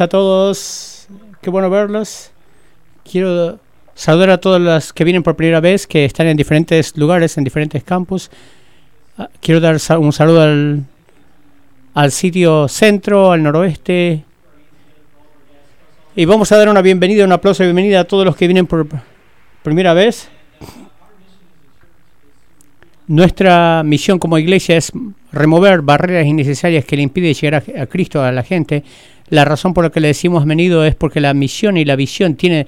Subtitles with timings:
[0.00, 1.08] a todos,
[1.42, 2.30] qué bueno verlos.
[3.02, 3.58] Quiero
[3.96, 7.42] saludar a todos los que vienen por primera vez, que están en diferentes lugares, en
[7.42, 8.30] diferentes campus.
[9.16, 10.84] Ah, quiero dar un saludo al,
[11.94, 14.22] al sitio centro, al noroeste.
[16.14, 18.68] Y vamos a dar una bienvenida, un aplauso de bienvenida a todos los que vienen
[18.68, 18.86] por
[19.64, 20.28] primera vez.
[23.08, 24.92] Nuestra misión como iglesia es
[25.32, 28.84] remover barreras innecesarias que le impiden llegar a, a Cristo a la gente
[29.30, 32.34] la razón por la que le decimos venido es porque la misión y la visión
[32.34, 32.66] tiene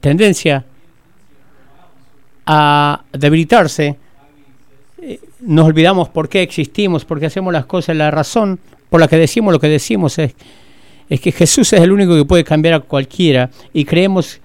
[0.00, 0.64] tendencia
[2.46, 3.96] a debilitarse.
[5.00, 7.96] Eh, nos olvidamos por qué existimos, por qué hacemos las cosas.
[7.96, 8.58] La razón
[8.90, 10.34] por la que decimos lo que decimos es,
[11.20, 14.40] que Jesús es el único que puede cambiar a cualquiera y creemos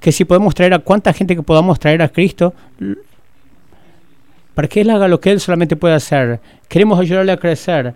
[0.00, 2.54] que si podemos traer a cuánta gente que podamos traer a Cristo,
[4.54, 6.40] para que Él haga lo que Él solamente puede hacer.
[6.68, 7.94] Queremos ayudarle a crecer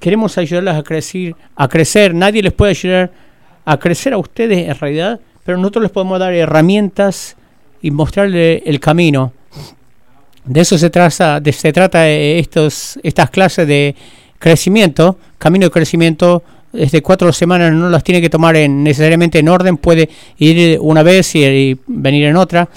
[0.00, 2.14] queremos ayudarlas a crecer, a crecer.
[2.14, 3.10] Nadie les puede ayudar
[3.64, 7.36] a crecer a ustedes en realidad, pero nosotros les podemos dar herramientas
[7.82, 9.32] y mostrarle el camino.
[10.44, 13.94] De eso se trata, de, se trata estos, estas clases de
[14.38, 16.42] crecimiento, camino de crecimiento.
[16.72, 21.02] Desde cuatro semanas no las tiene que tomar en, necesariamente en orden, puede ir una
[21.02, 22.68] vez y venir en otra,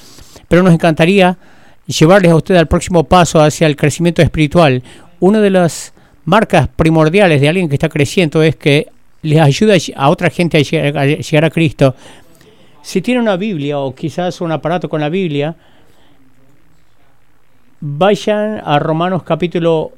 [0.48, 1.38] pero nos encantaría
[1.86, 4.82] llevarles a ustedes al próximo paso hacia el crecimiento espiritual.
[5.20, 5.94] Una de las
[6.30, 8.88] marcas primordiales de alguien que está creciendo es que
[9.24, 11.96] les ayuda a otra gente a llegar a Cristo.
[12.82, 15.56] Si tiene una Biblia o quizás un aparato con la Biblia,
[17.82, 19.92] vayan a Romanos capítulo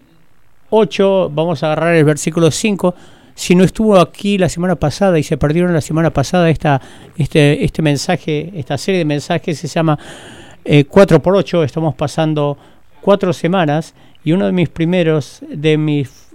[0.69, 2.95] 8, vamos a agarrar el versículo 5.
[3.35, 6.81] Si no estuvo aquí la semana pasada y se perdieron la semana pasada esta,
[7.17, 9.99] este, este mensaje, esta serie de mensajes se llama
[10.63, 12.57] 4x8, eh, estamos pasando
[13.01, 16.27] cuatro semanas y uno de mis primeros, de mis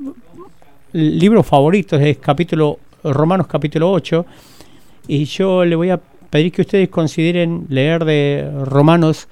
[0.92, 4.26] libros favoritos es capítulo Romanos capítulo 8
[5.08, 9.28] y yo le voy a pedir que ustedes consideren leer de Romanos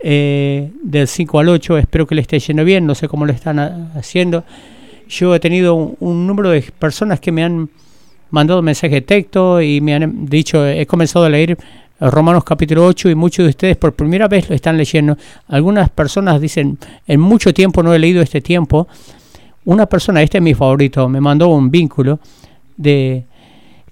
[0.00, 3.32] eh, del 5 al 8, espero que le esté yendo bien, no sé cómo lo
[3.32, 3.58] están
[3.94, 4.44] haciendo.
[5.08, 7.68] Yo he tenido un, número de personas que me han
[8.30, 11.58] mandado mensaje de texto y me han dicho, he comenzado a leer
[12.10, 15.16] Romanos capítulo 8 y muchos de ustedes por primera vez lo están leyendo.
[15.48, 18.88] Algunas personas dicen, en mucho tiempo no he leído este tiempo.
[19.64, 22.18] Una persona, este es mi favorito, me mandó un vínculo
[22.76, 23.24] de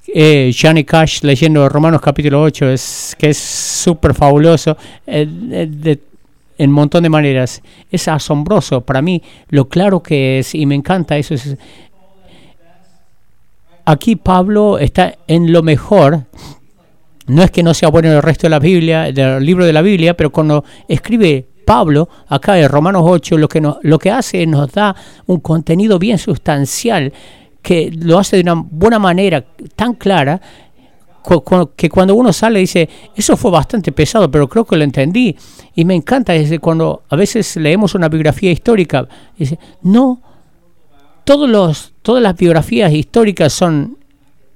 [0.09, 4.77] eh, Johnny Cash leyendo Romanos capítulo 8, es, que es súper fabuloso
[5.07, 6.01] eh, de,
[6.59, 7.63] en un montón de maneras.
[7.93, 11.37] Es asombroso para mí lo claro que es y me encanta eso.
[13.85, 16.25] aquí Pablo está en lo mejor
[17.27, 19.83] no es que no sea bueno el resto de la Biblia, del libro de la
[19.83, 24.49] Biblia, pero cuando escribe Pablo, acá en Romanos 8, lo que, lo que hace es
[24.49, 24.95] nos da
[25.27, 27.13] un contenido bien sustancial,
[27.63, 29.45] que lo hace de una buena manera,
[29.77, 30.41] tan clara,
[31.77, 35.37] que cuando uno sale dice, eso fue bastante pesado, pero creo que lo entendí.
[35.75, 39.07] Y me encanta desde cuando a veces leemos una biografía histórica,
[39.39, 40.23] dice, no,
[41.25, 43.99] todos los, todas las biografías históricas son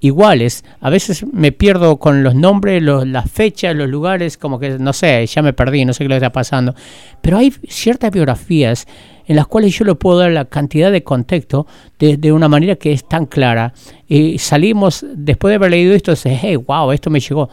[0.05, 0.65] iguales.
[0.81, 5.27] A veces me pierdo con los nombres, las fechas, los lugares, como que no sé,
[5.27, 6.75] ya me perdí, no sé qué le está pasando.
[7.23, 8.87] Pero hay ciertas biografías
[9.27, 11.67] en las cuales yo le puedo dar la cantidad de contexto
[11.99, 13.73] de, una manera que es tan clara.
[14.07, 17.49] Y salimos, después de haber leído esto, dice, hey, wow, esto me llegó.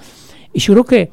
[0.52, 1.12] Y yo creo que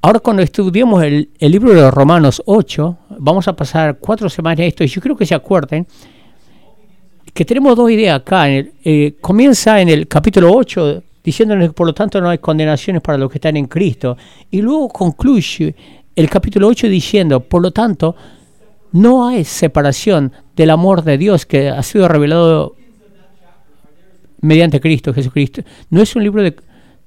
[0.00, 4.66] ahora cuando estudiamos el, el libro de Romanos 8, vamos a pasar cuatro semanas de
[4.66, 5.86] esto, y yo creo que se acuerden
[7.32, 8.48] que tenemos dos ideas acá.
[8.48, 13.16] Eh, comienza en el capítulo 8 diciéndonos que por lo tanto no hay condenaciones para
[13.18, 14.16] los que están en Cristo.
[14.50, 15.74] Y luego concluye
[16.14, 18.14] el capítulo 8 diciendo, por lo tanto,
[18.92, 22.76] no hay separación del amor de Dios que ha sido revelado
[24.42, 25.62] mediante Cristo, Jesucristo.
[25.90, 26.54] No es un libro de...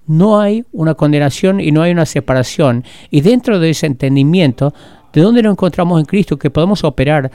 [0.08, 2.84] No hay una condenación y no hay una separación.
[3.10, 4.72] Y dentro de ese entendimiento,
[5.12, 6.38] ¿de dónde nos encontramos en Cristo?
[6.38, 7.32] Que podemos operar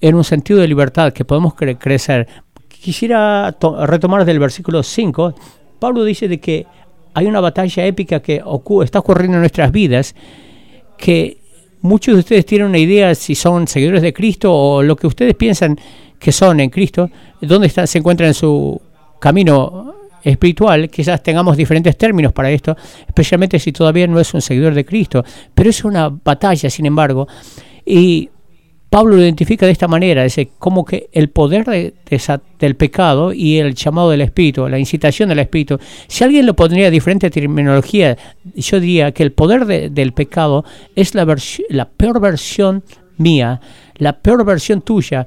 [0.00, 2.26] en un sentido de libertad, que podemos crecer.
[2.68, 3.56] Quisiera
[3.86, 5.34] retomar del versículo 5.
[5.78, 6.66] Pablo dice de que
[7.14, 8.42] hay una batalla épica que
[8.82, 10.14] está ocurriendo en nuestras vidas,
[10.96, 11.38] que
[11.82, 15.34] muchos de ustedes tienen una idea si son seguidores de Cristo o lo que ustedes
[15.34, 15.78] piensan
[16.18, 17.10] que son en Cristo,
[17.40, 18.80] dónde está, se encuentran en su
[19.18, 22.76] camino espiritual, quizás tengamos diferentes términos para esto,
[23.06, 25.24] especialmente si todavía no es un seguidor de Cristo,
[25.54, 27.26] pero es una batalla, sin embargo,
[27.86, 28.28] y
[28.90, 33.76] Pablo lo identifica de esta manera, dice, como que el poder del pecado y el
[33.76, 35.78] llamado del Espíritu, la incitación del Espíritu.
[36.08, 38.18] Si alguien lo pondría diferente terminología,
[38.56, 40.64] yo diría que el poder del pecado
[40.96, 41.24] es la,
[41.68, 42.82] la peor versión
[43.16, 43.60] mía,
[43.94, 45.24] la peor versión tuya,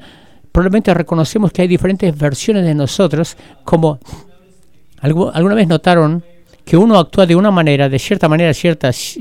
[0.52, 3.98] probablemente reconocemos que hay diferentes versiones de nosotros, como
[5.00, 6.22] alguna vez notaron
[6.66, 9.18] que uno actúa de una manera, de cierta manera, ciertas,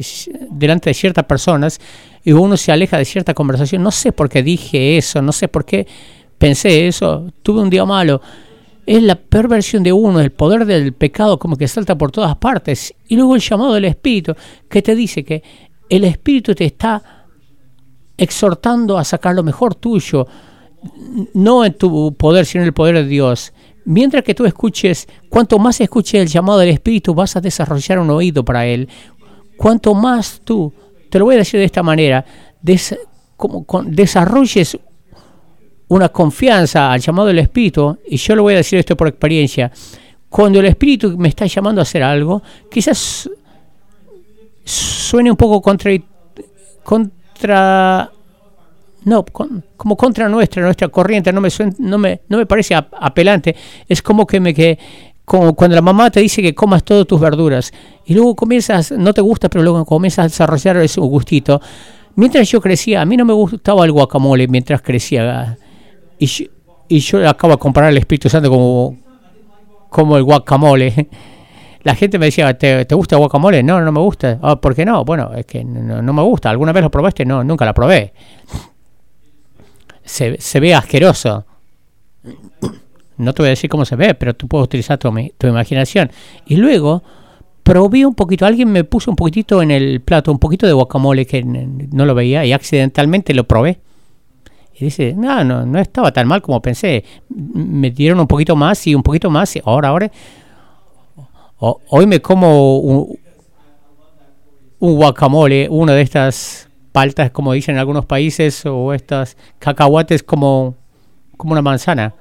[0.50, 1.80] delante de ciertas personas,
[2.24, 3.82] y uno se aleja de cierta conversación.
[3.82, 5.86] No sé por qué dije eso, no sé por qué
[6.38, 8.20] pensé eso, tuve un día malo.
[8.84, 12.94] Es la perversión de uno, el poder del pecado como que salta por todas partes.
[13.08, 14.34] Y luego el llamado del Espíritu,
[14.68, 15.42] que te dice que
[15.88, 17.26] el Espíritu te está
[18.16, 20.26] exhortando a sacar lo mejor tuyo,
[21.34, 23.52] no en tu poder, sino en el poder de Dios.
[23.84, 28.10] Mientras que tú escuches, cuanto más escuches el llamado del Espíritu, vas a desarrollar un
[28.10, 28.88] oído para Él.
[29.56, 30.72] Cuanto más tú,
[31.12, 32.24] te lo voy a decir de esta manera,
[33.36, 34.78] como, desarrolles
[35.88, 39.70] una confianza al llamado del Espíritu, y yo lo voy a decir esto por experiencia,
[40.30, 43.28] cuando el Espíritu me está llamando a hacer algo, quizás
[44.64, 45.92] suene un poco contra,
[46.82, 48.10] contra
[49.04, 49.22] no,
[49.76, 53.54] como contra nuestra, nuestra corriente, no me, no me, no me parece apelante.
[53.86, 54.78] Es como que me que
[55.32, 57.72] como cuando la mamá te dice que comas todas tus verduras
[58.04, 61.58] y luego comienzas, no te gusta, pero luego comienzas a desarrollar ese gustito.
[62.16, 65.56] Mientras yo crecía, a mí no me gustaba el guacamole mientras crecía.
[66.18, 66.44] Y yo,
[66.86, 68.98] y yo acabo de comparar el Espíritu Santo como,
[69.88, 71.08] como el guacamole.
[71.82, 73.62] La gente me decía, ¿te, gusta el guacamole?
[73.62, 74.38] No, no me gusta.
[74.42, 75.02] Ah, ¿Por qué no?
[75.02, 76.50] Bueno, es que no, no me gusta.
[76.50, 77.24] ¿Alguna vez lo probaste?
[77.24, 78.12] No, nunca la probé
[80.04, 81.46] se, se ve asqueroso.
[83.22, 86.10] No te voy a decir cómo se ve, pero tú puedes utilizar tu, tu imaginación.
[86.46, 87.02] Y luego
[87.62, 91.26] probé un poquito, alguien me puso un poquitito en el plato, un poquito de guacamole
[91.26, 93.80] que no lo veía y accidentalmente lo probé.
[94.74, 97.04] Y dice, no, no, no estaba tan mal como pensé.
[97.28, 99.54] Me dieron un poquito más y un poquito más.
[99.54, 100.10] Y ahora, ahora,
[101.58, 103.18] hoy me como un,
[104.78, 110.74] un guacamole, una de estas paltas, como dicen en algunos países, o estas cacahuates como,
[111.36, 112.14] como una manzana.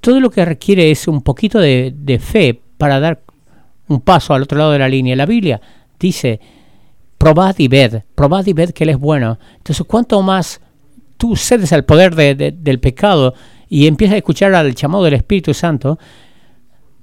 [0.00, 3.20] Todo lo que requiere es un poquito de, fe para dar
[3.88, 5.16] un paso al otro lado de la línea.
[5.16, 5.60] La Biblia
[5.98, 6.40] dice,
[7.18, 9.38] probad y ved, probad y ved que Él es bueno.
[9.58, 10.60] Entonces, cuanto más
[11.16, 13.34] tú cedes al poder del pecado
[13.68, 15.98] y empiezas a escuchar al llamado del Espíritu Santo,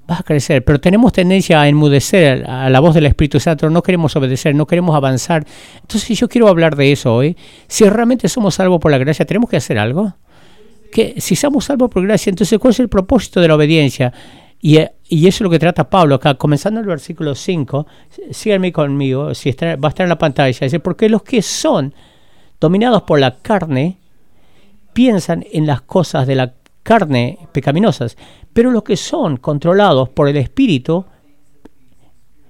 [0.07, 3.83] vas a crecer, pero tenemos tendencia a enmudecer a la voz del Espíritu Santo, no
[3.83, 5.45] queremos obedecer, no queremos avanzar.
[5.81, 7.38] Entonces yo quiero hablar de eso hoy.
[7.67, 10.13] Si realmente somos salvos por la gracia, ¿tenemos que hacer algo?
[10.92, 14.13] Que si somos salvos por gracia, entonces ¿cuál es el propósito de la obediencia?
[14.60, 17.86] Y, y eso es lo que trata Pablo acá, comenzando el versículo 5,
[18.31, 21.94] síganme conmigo, si está, va a estar en la pantalla, dice, porque los que son
[22.60, 23.98] dominados por la carne,
[24.94, 28.18] piensan en las cosas de la carne pecaminosas,
[28.51, 31.06] pero los que son controlados por el Espíritu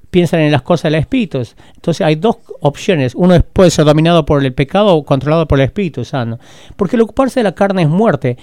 [0.09, 1.41] piensan en las cosas del Espíritu.
[1.75, 3.13] Entonces hay dos opciones.
[3.15, 6.39] Uno puede ser dominado por el pecado o controlado por el Espíritu Santo.
[6.75, 8.37] Porque el ocuparse de la carne es muerte,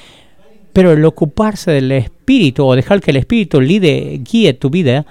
[0.72, 5.06] pero el ocuparse del Espíritu o dejar que el Espíritu lide, guíe tu vida,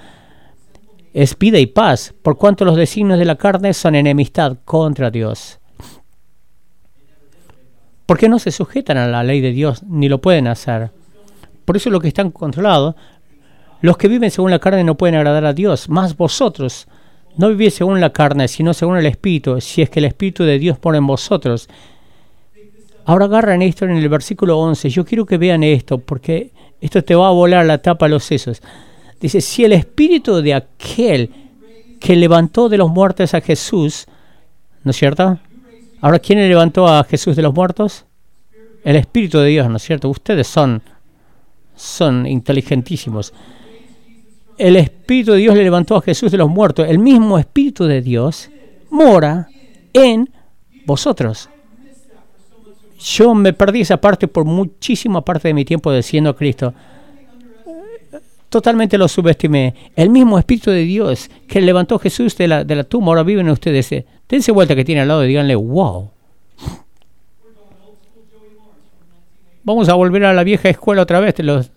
[1.13, 5.59] es vida y paz, por cuanto los designios de la carne son enemistad contra Dios.
[8.05, 10.91] ¿Por qué no se sujetan a la ley de Dios ni lo pueden hacer.
[11.65, 12.95] Por eso lo que están controlados,
[13.83, 16.87] los que viven según la carne no pueden agradar a Dios, más vosotros
[17.35, 20.57] no vivís según la carne, sino según el Espíritu, si es que el Espíritu de
[20.57, 21.67] Dios pone en vosotros.
[23.03, 24.89] Ahora agarran esto en el versículo 11.
[24.89, 28.23] Yo quiero que vean esto, porque esto te va a volar la tapa a los
[28.23, 28.61] sesos.
[29.19, 31.29] Dice, si el Espíritu de aquel
[31.99, 34.05] que levantó de los muertos a Jesús,
[34.85, 35.39] ¿no es cierto?
[35.99, 38.05] Ahora, ¿quién levantó a Jesús de los muertos?
[38.85, 40.07] El Espíritu de Dios, ¿no es cierto?
[40.07, 40.81] Ustedes son,
[41.75, 43.33] son inteligentísimos.
[44.57, 46.87] El Espíritu de Dios le levantó a Jesús de los muertos.
[46.87, 48.49] El mismo Espíritu de Dios
[48.89, 49.47] mora
[49.93, 50.29] en
[50.85, 51.49] vosotros.
[52.99, 56.73] Yo me perdí esa parte por muchísima parte de mi tiempo diciendo a Cristo.
[58.49, 59.73] Totalmente lo subestimé.
[59.95, 63.23] El mismo Espíritu de Dios que levantó a Jesús de la, de la tumba ahora
[63.23, 64.05] vive en ustedes.
[64.29, 66.11] Dense vuelta que tiene al lado y díganle, wow.
[69.63, 71.39] Vamos a volver a la vieja escuela otra vez.
[71.39, 71.71] Los,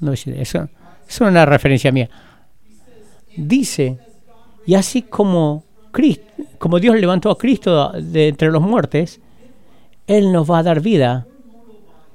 [0.00, 0.68] no, eso,
[1.14, 2.08] es una referencia mía.
[3.36, 3.98] Dice,
[4.66, 6.24] y así como, Cristo,
[6.58, 9.20] como Dios levantó a Cristo de entre los muertos,
[10.06, 11.26] Él nos va a dar vida.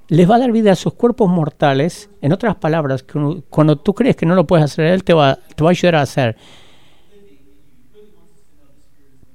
[0.07, 2.09] Les va a dar vida a sus cuerpos mortales.
[2.21, 3.05] En otras palabras,
[3.49, 5.95] cuando tú crees que no lo puedes hacer, Él te va, te va a ayudar
[5.95, 6.35] a hacer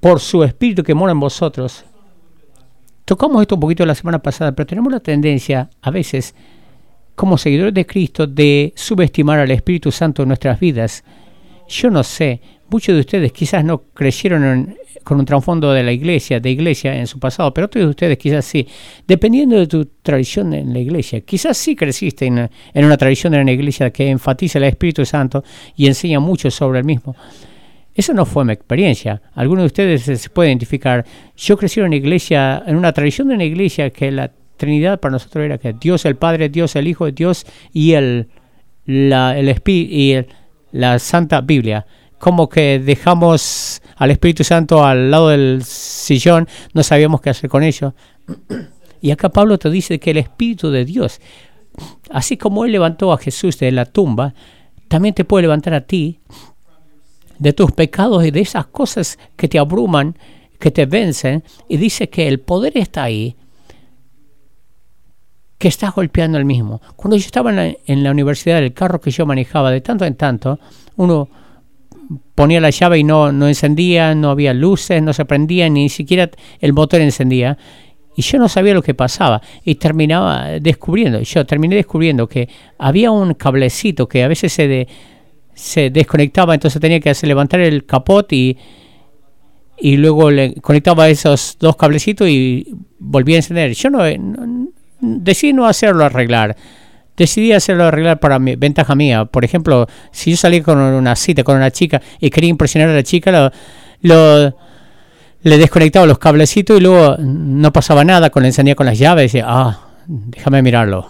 [0.05, 1.83] por su espíritu que mora en vosotros.
[3.05, 6.35] Tocamos esto un poquito la semana pasada, pero tenemos la tendencia a veces,
[7.15, 11.03] como seguidores de Cristo, de subestimar al Espíritu Santo en nuestras vidas.
[11.67, 16.39] Yo no sé, muchos de ustedes quizás no creyeron con un trasfondo de la iglesia,
[16.39, 18.67] de iglesia en su pasado, pero otros de ustedes quizás sí.
[19.07, 23.39] Dependiendo de tu tradición en la iglesia, quizás sí creciste en, en una tradición de
[23.39, 25.43] una iglesia que enfatiza el Espíritu Santo
[25.75, 27.15] y enseña mucho sobre el mismo.
[27.93, 29.21] Eso no fue mi experiencia.
[29.35, 31.05] Algunos de ustedes se pueden identificar.
[31.37, 35.13] Yo crecí en una iglesia, en una tradición de una iglesia que la Trinidad para
[35.13, 38.29] nosotros era que Dios el Padre, Dios el Hijo, Dios y el,
[38.85, 40.25] la, el Espíritu y
[40.71, 41.85] la Santa Biblia.
[42.19, 47.63] Como que dejamos al Espíritu Santo al lado del sillón, no sabíamos qué hacer con
[47.63, 47.93] ello.
[49.01, 51.21] Y acá Pablo te dice que el Espíritu de Dios,
[52.09, 54.33] así como Él levantó a Jesús de la tumba,
[54.87, 56.19] también te puede levantar a ti
[57.39, 60.17] de tus pecados y de esas cosas que te abruman,
[60.59, 63.35] que te vencen, y dice que el poder está ahí,
[65.65, 66.79] que estás golpeando el mismo.
[66.95, 70.59] Cuando yo estaba en la, universidad, el carro que yo manejaba, de tanto en tanto,
[70.95, 71.27] uno
[72.35, 76.29] ponía la llave y no, no encendía, no había luces, no se prendía, ni siquiera
[76.59, 77.57] el motor encendía.
[78.15, 79.41] Y yo no sabía lo que pasaba.
[79.63, 84.87] Y terminaba descubriendo, yo terminé descubriendo que había un cablecito que a veces se, de,
[85.55, 88.55] se desconectaba, entonces tenía que hacer levantar el capot y,
[89.79, 92.67] y luego le conectaba esos dos cablecitos y
[92.99, 93.73] volvía a encender.
[93.73, 94.03] Yo no,
[94.99, 96.55] decidí no hacerlo arreglar.
[97.17, 99.25] Decidí hacerlo arreglar para mi, ventaja mía.
[99.25, 102.93] Por ejemplo, si yo salí con una cita con una chica y quería impresionar a
[102.93, 103.51] la chica,
[104.01, 104.57] lo,
[105.41, 109.39] le desconectaba los cablecitos y luego no pasaba nada, con encendía con las llaves y
[109.43, 111.09] ah, déjame mirarlo.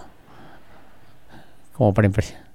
[1.73, 2.45] Como para impresionar.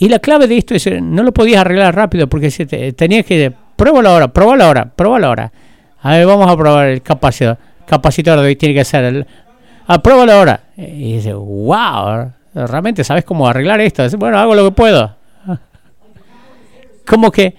[0.00, 2.50] Y la clave de esto es, eh, no lo podías arreglar rápido porque
[2.96, 5.52] tenías que, pruébalo ahora, pruébalo ahora, pruébalo ahora.
[6.00, 7.58] A ver, vamos a probar el capacitor.
[7.88, 9.26] Capacitor de hoy tiene que ser el...
[9.86, 10.60] Ah, pruébalo ahora.
[10.76, 14.06] Y dice, wow, realmente sabes cómo arreglar esto.
[14.18, 15.16] Bueno, hago lo que puedo.
[17.06, 17.54] Como que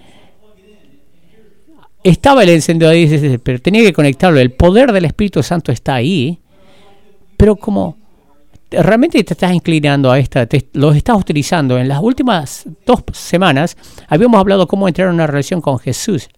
[2.03, 4.39] estaba el encendedor ahí, pero tenía que conectarlo.
[4.39, 6.39] El poder del Espíritu Santo está ahí,
[7.35, 7.97] pero como
[8.71, 11.77] realmente te estás inclinando a esta, los estás utilizando.
[11.77, 13.75] En las últimas dos semanas
[14.07, 16.29] habíamos hablado cómo entrar en una relación con Jesús.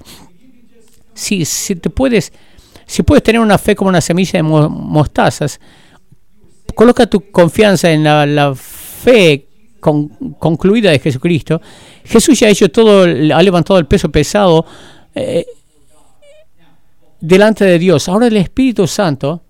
[1.14, 2.32] Si, si te puedes,
[2.92, 5.62] si puedes tener una fe como una semilla de mostazas,
[6.76, 9.48] coloca tu confianza en la, fe
[9.80, 11.62] concluida de Jesucristo.
[12.04, 14.66] Jesús ya ha hecho todo, ha levantado el peso pesado
[15.16, 15.46] eh,
[17.22, 18.10] delante de Dios.
[18.10, 19.42] Ahora el Espíritu Santo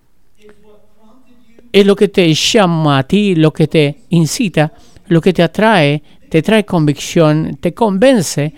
[1.72, 4.72] es lo que te llama a ti, lo que te incita,
[5.08, 8.54] lo que te atrae, te trae convicción, te convence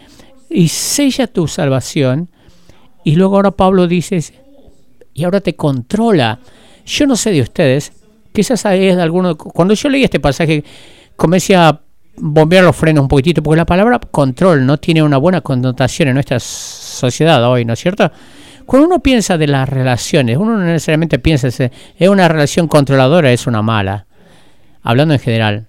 [0.51, 2.29] y sella tu salvación.
[3.03, 4.44] Y luego ahora Pablo dice,
[5.15, 6.39] y ahora te controla.
[6.85, 7.93] Yo no sé de ustedes,
[8.33, 10.63] quizás es de alguno, cuando yo leí este pasaje,
[11.17, 11.81] comencé a
[12.17, 16.15] bombear los frenos un poquitito, porque la palabra control no tiene una buena connotación en
[16.15, 18.11] nuestra sociedad hoy, ¿no es cierto?
[18.67, 23.47] Cuando uno piensa de las relaciones, uno no necesariamente piensa es una relación controladora, es
[23.47, 24.07] una mala.
[24.83, 25.67] Hablando en general.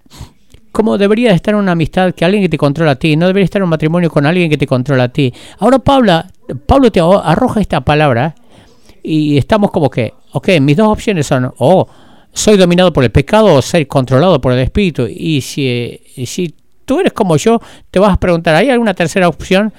[0.72, 3.16] ¿Cómo debería estar una amistad que alguien que te controla a ti?
[3.16, 5.34] No debería estar un matrimonio con alguien que te controla a ti.
[5.60, 6.24] Ahora Pablo,
[6.66, 8.36] Pablo te arroja esta palabra
[9.06, 11.88] y estamos como que, ok, mis dos opciones son, o
[12.34, 15.08] soy dominado por el pecado o ser controlado por el espíritu.
[15.08, 16.54] Y si, si
[16.86, 19.72] tú eres como yo, te vas a preguntar, ¿hay alguna tercera opción?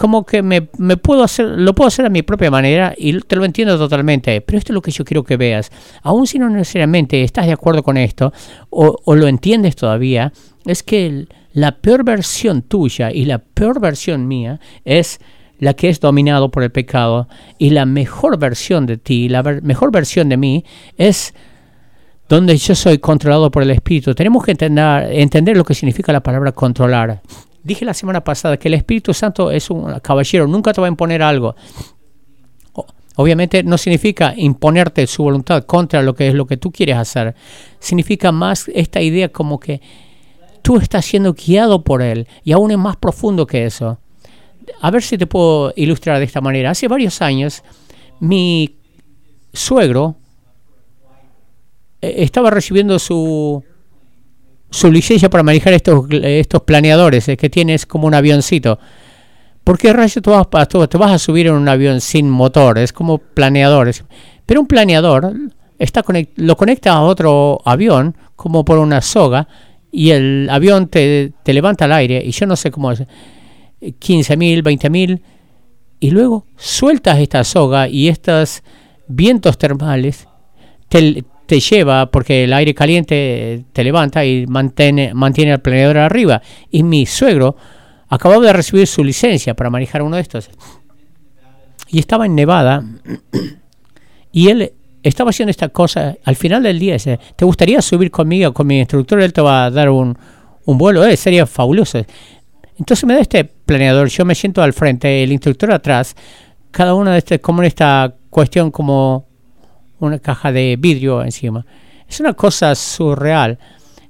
[0.00, 3.44] como que me, puedo hacer, lo puedo hacer a mi propia manera y te lo
[3.44, 5.70] entiendo totalmente, pero esto es lo que yo quiero que veas.
[6.02, 8.32] Aun si no necesariamente estás de acuerdo con esto
[8.70, 10.32] o, lo entiendes todavía,
[10.64, 15.20] es que la peor versión tuya y la peor versión mía es
[15.60, 19.92] la que es dominado por el pecado y la mejor versión de ti, la mejor
[19.92, 20.64] versión de mí
[20.96, 21.34] es
[22.28, 24.14] donde yo soy controlado por el Espíritu.
[24.14, 27.20] Tenemos que entender, entender lo que significa la palabra controlar.
[27.62, 30.90] Dije la semana pasada que el Espíritu Santo es un caballero, nunca te va a
[30.90, 31.54] imponer algo.
[33.16, 37.34] Obviamente no significa imponerte su voluntad contra lo que es lo que tú quieres hacer.
[37.78, 39.82] Significa más esta idea como que
[40.62, 43.98] tú estás siendo guiado por Él y aún es más profundo que eso.
[44.80, 46.70] A ver si te puedo ilustrar de esta manera.
[46.70, 47.62] Hace varios años
[48.20, 48.76] mi
[49.52, 50.16] suegro
[52.00, 53.64] eh, estaba recibiendo su
[54.70, 58.78] su licencia para manejar estos, estos planeadores eh, que tienes como un avioncito.
[59.64, 62.78] ¿Por qué rayos tú vas, te vas a subir en un avión sin motor?
[62.78, 64.04] Es como planeadores.
[64.46, 65.32] Pero un planeador
[65.78, 66.02] está
[66.36, 69.48] lo conecta a otro avión como por una soga
[69.92, 73.02] y el avión te, te levanta al aire y yo no sé cómo es.
[73.80, 75.20] 15.000, 20.000
[76.00, 78.62] y luego sueltas esta soga y estos
[79.06, 80.26] vientos termales
[80.88, 86.40] te, te lleva porque el aire caliente te levanta y mantiene, mantiene el planeador arriba.
[86.70, 87.56] Y mi suegro
[88.08, 90.48] acababa de recibir su licencia para manejar uno de estos.
[91.88, 92.84] y estaba en Nevada
[94.32, 94.72] y él
[95.02, 96.16] estaba haciendo esta cosa.
[96.24, 99.20] Al final del día dice, ¿te gustaría subir conmigo con mi instructor?
[99.20, 100.16] Él te va a dar un,
[100.66, 101.04] un vuelo.
[101.04, 102.04] Eh, sería fabuloso.
[102.80, 106.16] Entonces me da este planeador, yo me siento al frente, el instructor atrás,
[106.70, 109.26] cada uno de este, como en esta cuestión como
[109.98, 111.66] una caja de vidrio encima.
[112.08, 113.58] Es una cosa surreal,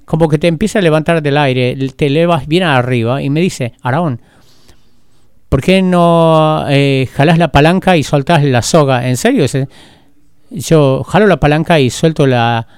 [0.05, 3.73] como que te empieza a levantar del aire, te elevas bien arriba y me dice,
[3.83, 4.21] Araón,
[5.49, 9.09] ¿por qué no eh, la palanca y soltas la soga?
[9.09, 9.47] ¿En serio?
[10.51, 12.69] Yo jalo la palanca y suelto la,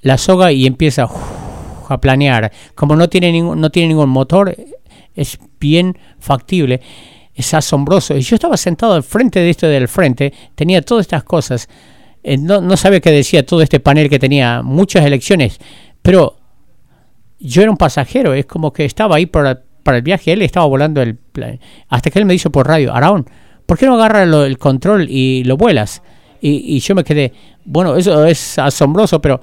[0.00, 1.06] la soga y empieza
[1.88, 2.50] a planear.
[2.74, 4.56] Como no tiene, no tiene ningún motor,
[5.14, 6.80] es bien factible,
[7.34, 8.16] es asombroso.
[8.16, 11.68] Y yo estaba sentado al frente de esto del frente, tenía todas estas cosas,
[12.22, 15.58] eh, no, no sabía qué decía todo este panel que tenía muchas elecciones,
[16.02, 16.36] pero
[17.38, 20.66] yo era un pasajero, es como que estaba ahí para, para el viaje, él estaba
[20.66, 21.18] volando el
[21.88, 23.26] hasta que él me dijo por radio, Araón,
[23.64, 26.02] ¿por qué no agarras el control y lo vuelas?
[26.42, 27.32] Y, y, yo me quedé,
[27.64, 29.40] bueno, eso es asombroso, pero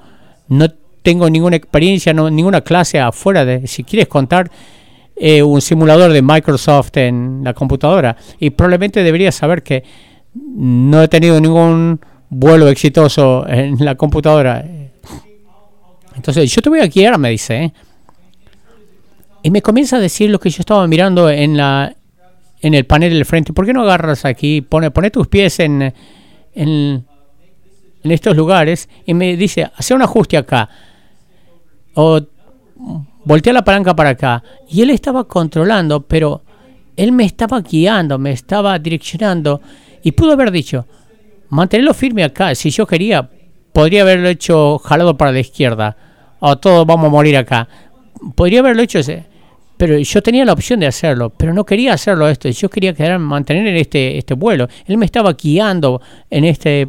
[0.48, 0.68] no
[1.02, 4.50] tengo ninguna experiencia, no, ninguna clase afuera de, si quieres contar,
[5.20, 9.82] eh, un simulador de Microsoft en la computadora y probablemente debería saber que
[10.34, 14.64] no he tenido ningún vuelo exitoso en la computadora.
[16.14, 17.64] Entonces, yo te voy a guiar, me dice.
[17.64, 17.72] ¿eh?
[19.42, 21.94] Y me comienza a decir lo que yo estaba mirando en la
[22.60, 23.52] en el panel del frente.
[23.52, 24.60] ¿Por qué no agarras aquí?
[24.62, 25.94] Pone, pone tus pies en,
[26.54, 27.04] en,
[28.02, 30.68] en estos lugares y me dice, hace un ajuste acá.
[31.94, 32.20] O
[33.28, 36.40] volteé la palanca para acá y él estaba controlando, pero
[36.96, 39.60] él me estaba guiando, me estaba direccionando
[40.02, 40.86] y pudo haber dicho,
[41.50, 43.28] mantenerlo firme acá, si yo quería,
[43.74, 45.94] podría haberlo hecho jalado para la izquierda,
[46.40, 47.68] o todos vamos a morir acá.
[48.34, 49.26] Podría haberlo hecho ese,
[49.76, 53.18] pero yo tenía la opción de hacerlo, pero no quería hacerlo esto, yo quería quedar,
[53.18, 54.68] mantener en este, este vuelo.
[54.86, 56.88] Él me estaba guiando en este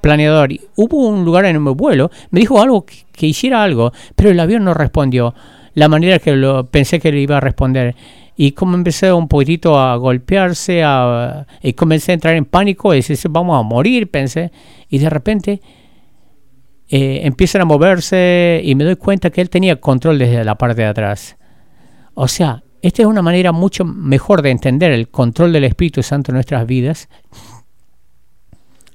[0.00, 0.50] planeador.
[0.76, 4.64] Hubo un lugar en mi vuelo, me dijo algo que, hiciera algo, pero el avión
[4.64, 5.34] no respondió
[5.74, 7.94] la manera que lo pensé que le iba a responder.
[8.36, 12.98] Y como empecé un poquitito a golpearse, a, y comencé a entrar en pánico, y
[12.98, 14.52] decir, vamos a morir, pensé.
[14.88, 15.60] Y de repente
[16.88, 20.82] eh, empiezan a moverse y me doy cuenta que él tenía control desde la parte
[20.82, 21.36] de atrás.
[22.14, 26.30] O sea, esta es una manera mucho mejor de entender el control del Espíritu Santo
[26.30, 27.08] en nuestras vidas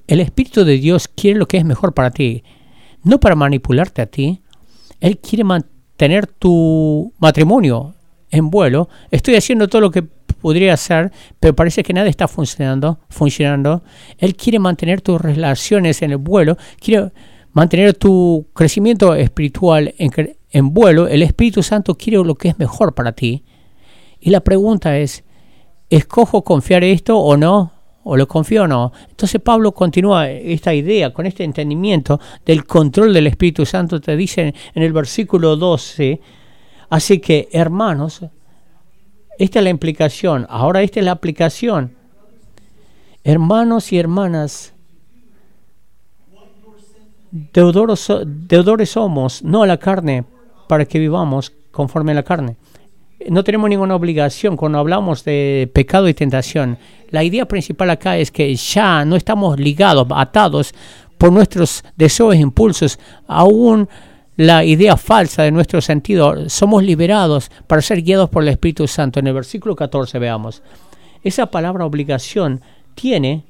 [0.07, 2.43] el Espíritu de Dios quiere lo que es mejor para ti,
[3.03, 4.41] no para manipularte a ti.
[4.99, 7.95] Él quiere mantener tu matrimonio
[8.29, 8.89] en vuelo.
[9.11, 13.83] Estoy haciendo todo lo que podría hacer, pero parece que nada está funcionando, funcionando.
[14.17, 17.11] Él quiere mantener tus relaciones en el vuelo, quiere
[17.53, 21.07] mantener tu crecimiento espiritual en, en vuelo.
[21.07, 23.43] El Espíritu Santo quiere lo que es mejor para ti.
[24.19, 25.23] Y la pregunta es,
[25.89, 27.71] ¿escojo confiar esto o no?
[28.03, 28.91] O lo confío o no.
[29.09, 34.53] Entonces Pablo continúa esta idea con este entendimiento del control del Espíritu Santo, te dice
[34.73, 36.19] en el versículo 12,
[36.89, 38.21] así que hermanos,
[39.37, 41.95] esta es la implicación, ahora esta es la aplicación.
[43.23, 44.73] Hermanos y hermanas,
[47.31, 50.25] deudores, deudores somos, no a la carne,
[50.67, 52.57] para que vivamos conforme a la carne
[53.29, 56.77] no tenemos ninguna obligación cuando hablamos de pecado y tentación.
[57.09, 60.73] La idea principal acá es que ya no estamos ligados, atados
[61.17, 63.87] por nuestros deseos e impulsos, aún
[64.35, 66.49] la idea falsa de nuestro sentido.
[66.49, 69.19] Somos liberados para ser guiados por el Espíritu Santo.
[69.19, 70.63] En el versículo 14 veamos.
[71.23, 72.61] Esa palabra obligación
[72.95, 73.45] tiene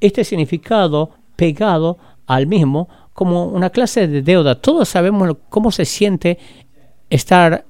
[0.00, 4.60] este significado pegado al mismo como una clase de deuda.
[4.60, 6.38] Todos sabemos cómo se siente
[7.10, 7.64] estar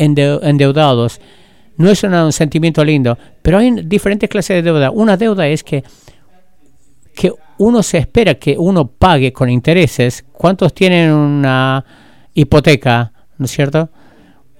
[0.00, 1.20] endeudados.
[1.76, 4.90] No es un sentimiento lindo, pero hay diferentes clases de deuda.
[4.90, 5.82] Una deuda es que,
[7.14, 10.24] que uno se espera que uno pague con intereses.
[10.32, 11.84] ¿Cuántos tienen una
[12.34, 13.12] hipoteca?
[13.38, 13.88] ¿No es cierto?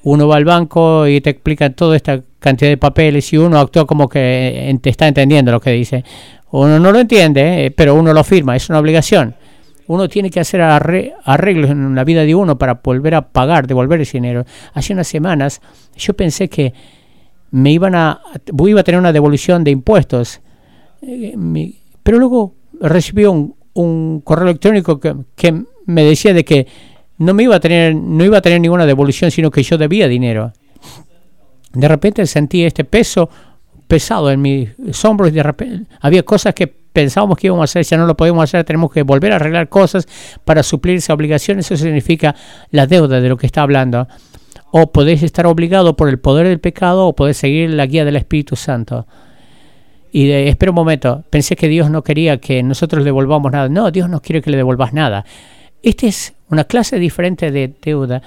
[0.03, 3.87] Uno va al banco y te explica toda esta cantidad de papeles y uno actúa
[3.87, 6.05] como que te está entendiendo lo que dice.
[6.53, 9.35] Uno no lo entiende, eh, pero uno lo firma, es una obligación
[9.91, 14.01] uno tiene que hacer arreglos en la vida de uno para volver a pagar, devolver
[14.01, 14.45] ese dinero.
[14.73, 15.61] Hace unas semanas
[15.97, 16.73] yo pensé que
[17.51, 18.21] me iban a,
[18.69, 20.43] iba a tener una devolución de impuestos,
[21.03, 21.35] eh,
[22.05, 26.69] pero luego recibí un, correo electrónico que, me decía de que
[27.19, 30.07] no me iba a tener, no iba a tener ninguna devolución, sino que yo debía
[30.07, 30.53] dinero.
[31.73, 33.29] De repente sentí este peso
[33.89, 37.85] pesado en mis hombros y de repente había cosas que pensábamos que íbamos a hacer,
[37.85, 40.07] ya no lo podemos hacer, tenemos que volver a arreglar cosas
[40.45, 42.35] para suplir esa obligación, eso significa
[42.71, 44.09] la deuda de lo que está hablando.
[44.73, 48.17] O podéis estar obligado por el poder del pecado o podéis seguir la guía del
[48.17, 49.07] Espíritu Santo.
[50.13, 53.69] y de, espera un momento, pensé que Dios no quería que nosotros devolvamos nada.
[53.69, 55.25] No, Dios no quiere que le devolvas nada.
[55.83, 58.23] Esta es una clase diferente de deuda.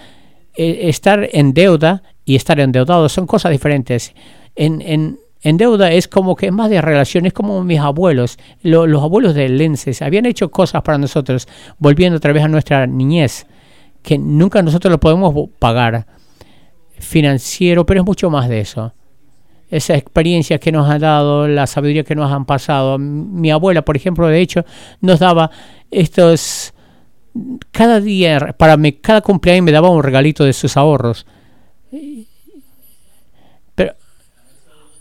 [0.55, 4.13] Eh, estar en deuda y estar endeudado son cosas diferentes.
[4.55, 8.37] En, en, en deuda es como que es más de relación, es como mis abuelos,
[8.61, 13.45] los abuelos de Lenses, habían hecho cosas para nosotros, volviendo otra vez a nuestra niñez,
[14.01, 16.07] que nunca nosotros lo podemos pagar
[16.97, 18.93] financiero, pero es mucho más de eso
[19.69, 22.99] esa experiencia que nos han dado, la sabiduría que nos han pasado.
[22.99, 24.63] Mi abuela, por ejemplo, de hecho,
[25.01, 25.49] nos daba
[25.89, 26.75] estos
[27.71, 31.25] cada día, para mí, cada cumpleaños me daba un regalito de sus ahorros.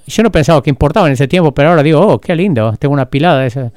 [0.06, 2.92] Yo no pensaba que importaba en ese tiempo, pero ahora digo, oh, qué lindo, tengo
[2.94, 3.72] una pilada de esa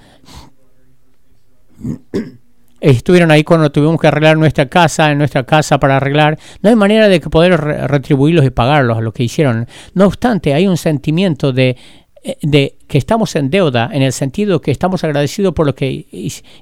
[2.82, 6.38] estuvieron ahí cuando tuvimos que arreglar nuestra casa, en nuestra casa para arreglar.
[6.62, 9.68] No hay manera de poder retribuirlos y pagarlos a lo que hicieron.
[9.94, 11.78] No obstante, hay un sentimiento de,
[12.24, 16.06] eh, de que estamos en deuda, en el sentido que estamos agradecidos por lo que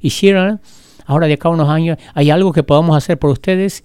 [0.01, 0.61] hicieron.
[1.05, 3.83] Ahora de acá a unos años hay algo que podamos hacer por ustedes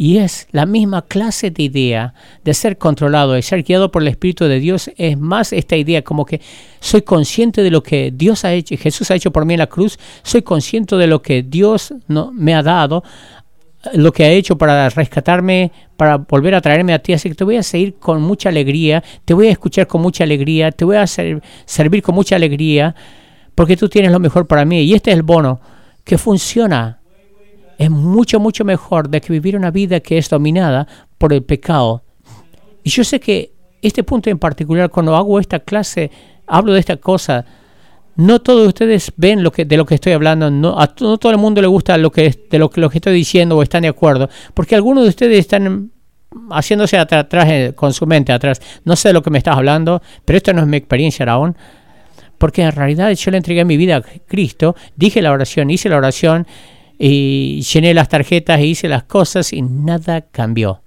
[0.00, 4.08] y es la misma clase de idea de ser controlado, de ser guiado por el
[4.08, 4.92] Espíritu de Dios.
[4.96, 6.40] Es más esta idea como que
[6.78, 9.66] soy consciente de lo que Dios ha hecho, Jesús ha hecho por mí en la
[9.66, 9.98] cruz.
[10.22, 13.02] Soy consciente de lo que Dios no, me ha dado,
[13.92, 17.12] lo que ha hecho para rescatarme, para volver a traerme a ti.
[17.12, 20.22] Así que te voy a seguir con mucha alegría, te voy a escuchar con mucha
[20.22, 22.94] alegría, te voy a servir con mucha alegría,
[23.56, 24.80] porque tú tienes lo mejor para mí.
[24.82, 25.60] Y este es el bono
[26.04, 26.97] que funciona
[27.78, 30.86] es mucho, mucho mejor de que vivir una vida que es dominada
[31.16, 32.02] por el pecado.
[32.82, 36.10] Y yo sé que este punto en particular, cuando hago esta clase,
[36.46, 37.44] hablo de esta cosa,
[38.16, 41.30] no todos ustedes ven lo que, de lo que estoy hablando, no, a no todo
[41.30, 43.88] el mundo le gusta lo que, de lo, lo que estoy diciendo o están de
[43.88, 45.92] acuerdo, porque algunos de ustedes están
[46.50, 48.60] haciéndose atrás eh, con su mente atrás.
[48.84, 51.56] No sé de lo que me estás hablando, pero esto no es mi experiencia aún.
[52.38, 55.96] Porque en realidad yo le entregué mi vida a Cristo, dije la oración, hice la
[55.96, 56.46] oración,
[56.98, 60.82] y llené las tarjetas e hice las cosas y nada cambió.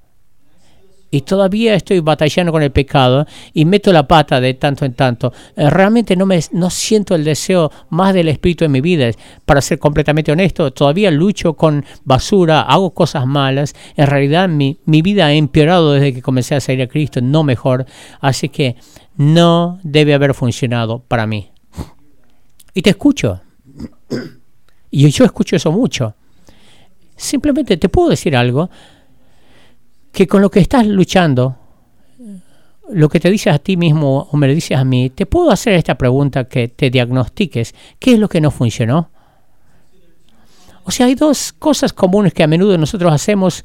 [1.13, 5.34] Y todavía estoy batallando con el pecado y meto la pata de tanto en tanto.
[5.58, 9.12] Eh, realmente no, me, no siento el deseo más del Espíritu en mi vida.
[9.45, 13.76] Para ser completamente honesto, todavía lucho con basura, hago cosas malas.
[13.97, 17.43] En realidad mi, mi vida ha empeorado desde que comencé a seguir a Cristo, no
[17.43, 17.86] mejor.
[18.21, 18.78] Así que
[19.17, 21.52] no debe haber funcionado para mí.
[22.74, 23.41] Y te escucho.
[24.91, 26.13] Y yo escucho eso mucho.
[27.15, 28.69] Simplemente te puedo decir algo,
[30.12, 31.56] que con lo que estás luchando,
[32.89, 35.49] lo que te dices a ti mismo o me lo dices a mí, te puedo
[35.51, 37.73] hacer esta pregunta que te diagnostiques.
[37.97, 39.10] ¿Qué es lo que no funcionó?
[40.84, 43.63] O sea, hay dos cosas comunes que a menudo nosotros hacemos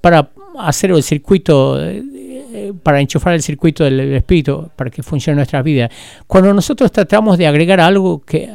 [0.00, 5.62] para hacer el circuito, eh, para enchufar el circuito del espíritu, para que funcione nuestra
[5.62, 5.90] vida.
[6.26, 8.50] Cuando nosotros tratamos de agregar algo que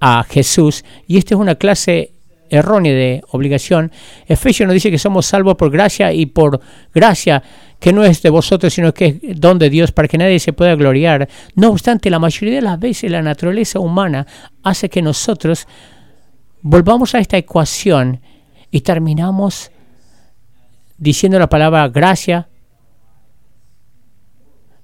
[0.00, 2.14] a Jesús, y esta es una clase
[2.50, 3.92] errónea de obligación.
[4.26, 6.60] Efesios nos dice que somos salvos por gracia y por
[6.92, 7.42] gracia
[7.78, 10.52] que no es de vosotros, sino que es don de Dios para que nadie se
[10.52, 11.28] pueda gloriar.
[11.54, 14.26] No obstante, la mayoría de las veces la naturaleza humana
[14.62, 15.66] hace que nosotros
[16.60, 18.20] volvamos a esta ecuación
[18.70, 19.70] y terminamos
[20.98, 22.48] diciendo la palabra gracia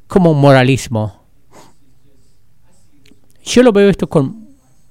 [0.07, 1.23] como moralismo.
[3.45, 4.46] Yo lo veo esto con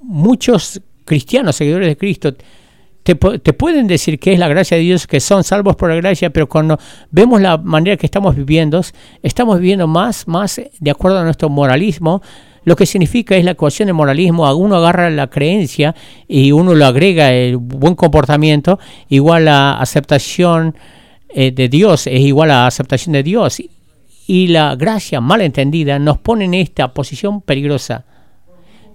[0.07, 2.33] muchos cristianos, seguidores de Cristo,
[3.05, 6.31] te, pueden decir que es la gracia de Dios, que son salvos por la gracia,
[6.31, 6.79] pero cuando
[7.11, 8.81] vemos la manera que estamos viviendo,
[9.21, 12.23] estamos viviendo más, más de acuerdo a nuestro moralismo.
[12.63, 14.51] Lo que significa es la ecuación de moralismo.
[14.55, 15.93] Uno agarra la creencia
[16.27, 20.75] y uno lo agrega el buen comportamiento, igual a aceptación
[21.29, 23.61] eh, de Dios, es igual a aceptación de Dios.
[24.25, 28.05] Y la gracia mal entendida nos pone en esta posición peligrosa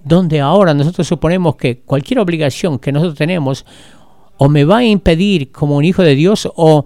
[0.03, 3.65] donde ahora nosotros suponemos que cualquier obligación que nosotros tenemos
[4.37, 6.85] o me va a impedir como un hijo de Dios o,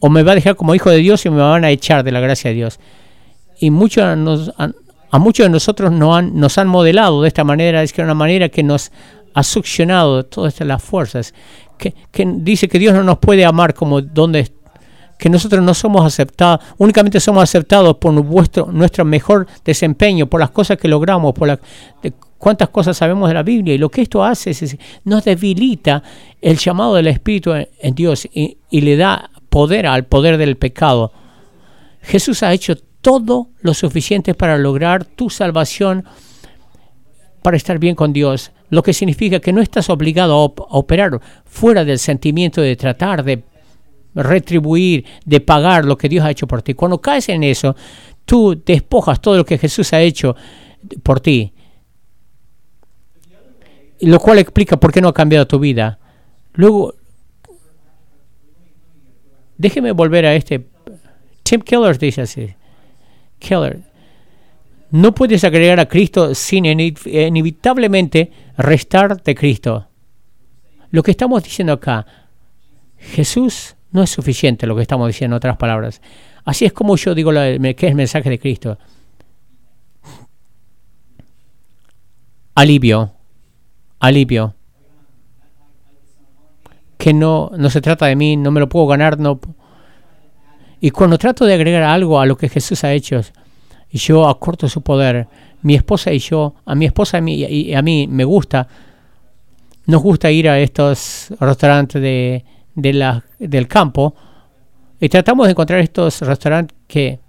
[0.00, 2.12] o me va a dejar como hijo de Dios y me van a echar de
[2.12, 2.80] la gracia de Dios.
[3.60, 4.04] Y muchos
[5.14, 8.14] a muchos de nosotros nos han, nos han modelado de esta manera, es que una
[8.14, 8.90] manera que nos
[9.32, 11.34] ha succionado todas las fuerzas,
[11.78, 14.50] que, que dice que Dios no nos puede amar como donde
[15.18, 20.50] que nosotros no somos aceptados, únicamente somos aceptados por vuestro, nuestro mejor desempeño, por las
[20.50, 21.60] cosas que logramos, por la,
[22.44, 26.02] cuántas cosas sabemos de la Biblia y lo que esto hace es, nos debilita
[26.42, 31.10] el llamado del Espíritu en, Dios y, le da poder al poder del pecado.
[32.02, 36.04] Jesús ha hecho todo lo suficiente para lograr tu salvación,
[37.40, 40.44] para estar bien con Dios, lo que significa que no estás obligado a,
[40.76, 43.42] operar fuera del sentimiento de tratar de
[44.14, 46.74] retribuir, de pagar lo que Dios ha hecho por ti.
[46.74, 47.74] Cuando caes en eso,
[48.26, 50.36] tú despojas todo lo que Jesús ha hecho
[51.02, 51.53] por ti
[54.00, 55.98] lo cual explica por qué no ha cambiado tu vida.
[56.54, 56.94] Luego,
[59.56, 60.66] déjeme volver a este.
[61.42, 62.54] Tim Keller dice así.
[63.38, 63.80] Keller,
[64.90, 69.88] no puedes agregar a Cristo sin inevitablemente restar de Cristo.
[70.90, 72.06] Lo que estamos diciendo acá,
[72.96, 76.00] Jesús no es suficiente, lo que estamos diciendo en otras palabras.
[76.44, 78.78] Así es como yo digo que es el mensaje de Cristo.
[82.54, 83.12] Alivio,
[84.06, 84.54] alivio.
[86.96, 89.40] Que no, no se trata de mí, no me lo puedo ganar, no.
[90.80, 93.20] Y cuando trato de agregar algo a lo que Jesús ha hecho,
[93.90, 95.28] yo acorto su poder.
[95.62, 98.68] Mi esposa y yo, a mi esposa y a mí me gusta,
[99.86, 104.14] nos gusta ir a estos restaurantes de, del campo
[105.00, 107.20] y tratamos de encontrar estos restaurantes que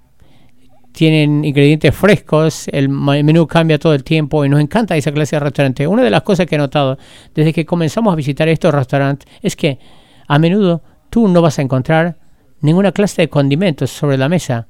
[0.96, 5.42] tienen ingredientes frescos, el menú cambia todo el tiempo y nos encanta esa clase de
[5.42, 5.86] restaurante.
[5.86, 6.98] Una de las cosas que he notado
[7.34, 9.78] desde que comenzamos a visitar estos restaurantes es que
[10.26, 12.18] a menudo tú no vas a encontrar
[12.62, 14.68] ninguna clase de condimentos sobre la mesa.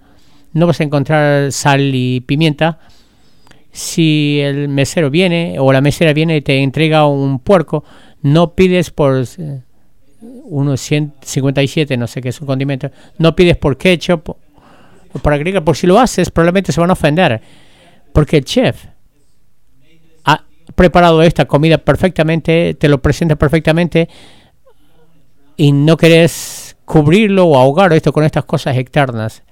[0.51, 2.79] No vas a encontrar sal y pimienta.
[3.71, 7.83] Si el mesero viene o la mesera viene y te entrega un puerco,
[8.23, 9.61] no pides por eh,
[10.21, 14.38] unos 157, no sé qué es un condimento, no pides por ketchup
[15.21, 17.41] por agregar, por si lo haces, probablemente se van a ofender.
[18.13, 18.86] Porque el chef
[20.23, 20.43] ha
[20.75, 24.10] preparado esta comida perfectamente, te lo presenta perfectamente
[25.58, 29.43] y no querés cubrirlo o ahogar esto con estas cosas externas.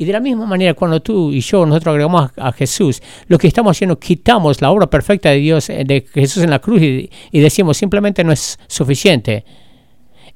[0.00, 3.48] Y de la misma manera, cuando tú y yo, nosotros agregamos a, Jesús, lo que
[3.48, 7.10] estamos haciendo, quitamos la obra perfecta de Dios, eh, de Jesús en la cruz y
[7.32, 9.44] decimos simplemente no es suficiente.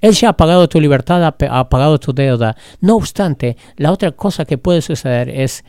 [0.02, 2.54] Él ya ha pagado tu libertad, ha pagado tu deuda.
[2.80, 5.64] No obstante, la otra cosa que puede suceder es,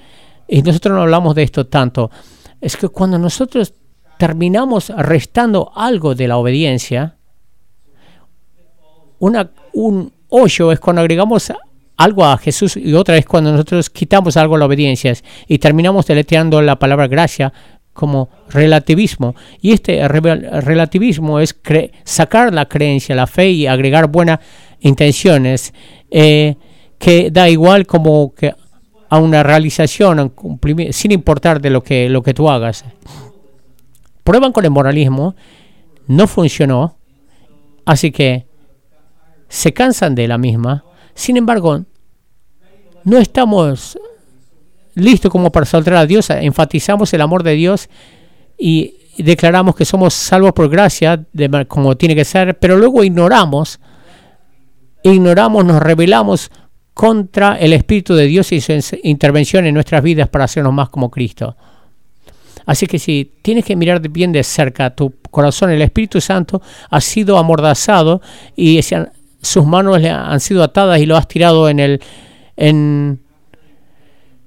[0.47, 2.11] y nosotros no hablamos de esto tanto,
[2.59, 3.73] es que cuando nosotros
[4.17, 7.15] terminamos restando algo de la obediencia,
[9.19, 11.53] un hoyo es cuando agregamos
[11.95, 15.13] algo a Jesús y otra es cuando nosotros quitamos algo a la obediencia
[15.47, 17.53] y terminamos deletreando la palabra gracia
[17.93, 19.35] como relativismo.
[19.61, 21.55] Y este relativismo es
[22.03, 24.39] sacar la creencia, la fe y agregar buenas
[24.79, 25.73] intenciones,
[26.11, 26.55] eh,
[26.97, 28.53] que da igual como que
[29.09, 30.33] a una realización,
[30.91, 32.83] sin importar de lo que, lo que tú hagas.
[34.23, 35.35] Prueban con el moralismo,
[36.07, 36.97] no funcionó,
[37.85, 38.47] así que
[39.49, 40.83] se cansan de la misma.
[41.13, 41.85] Sin embargo,
[43.03, 43.99] no estamos
[44.95, 47.89] listo como para saltar a Dios, enfatizamos el amor de Dios
[48.57, 51.23] y declaramos que somos salvos por gracia,
[51.67, 53.79] como tiene que ser, pero luego ignoramos,
[55.03, 56.51] ignoramos, nos rebelamos
[56.93, 61.09] contra el Espíritu de Dios y su intervención en nuestras vidas para hacernos más como
[61.09, 61.55] Cristo.
[62.65, 67.01] Así que si tienes que mirar bien de cerca tu corazón, el Espíritu Santo ha
[67.01, 68.21] sido amordazado
[68.55, 68.79] y
[69.41, 72.01] sus manos le han sido atadas y lo has tirado en el
[72.55, 73.22] en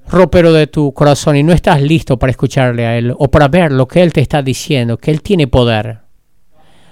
[0.09, 3.73] ropero de tu corazón y no estás listo para escucharle a Él o para ver
[3.73, 6.01] lo que Él te está diciendo, que Él tiene poder.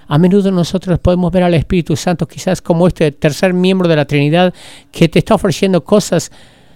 [0.07, 4.05] A menudo nosotros podemos ver al Espíritu Santo quizás como este tercer miembro de la
[4.05, 4.53] Trinidad
[4.91, 6.31] que te está ofreciendo cosas,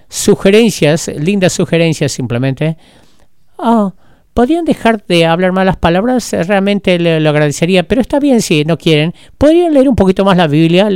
[0.08, 2.78] sugerencias, lindas sugerencias simplemente.
[3.58, 3.94] Oh,
[4.40, 6.32] ¿Podrían dejar de hablar malas palabras?
[6.32, 9.14] Eh, realmente le, lo agradecería, pero está bien si no quieren.
[9.38, 10.88] Podrían leer un poquito más la Biblia,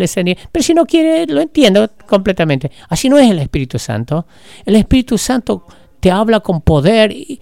[0.49, 2.71] pero si no quieren, lo entiendo completamente.
[2.87, 4.27] Así no es el Espíritu Santo.
[4.65, 5.65] El Espíritu Santo
[5.99, 7.41] te habla con poder y,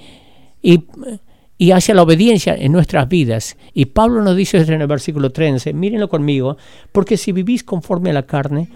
[0.64, 3.56] y, hacia la obediencia en nuestras vidas.
[3.76, 6.58] Y Pablo nos dice en el versículo 13, mírenlo conmigo,
[6.92, 8.70] porque si vivís conforme a la carne,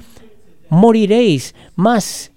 [0.70, 2.35] moriréis más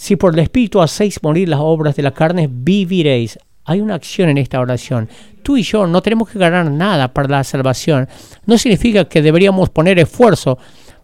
[0.00, 3.38] si por el Espíritu hacéis morir las obras de la carne, viviréis.
[3.66, 5.10] Hay una acción en esta oración.
[5.42, 8.08] Tú y yo no tenemos que ganar nada para la salvación.
[8.46, 10.56] No significa que deberíamos poner esfuerzo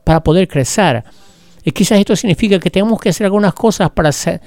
[0.03, 1.05] para poder crecer.
[1.63, 4.41] Y quizás esto significa que tenemos que hacer algunas cosas para ser,